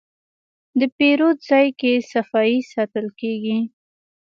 [0.79, 3.59] د پیرود ځای کې صفایي ساتل کېږي.